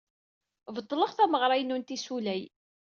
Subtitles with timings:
[0.75, 2.35] Beṭleɣ tameɣra-inu n tissulya.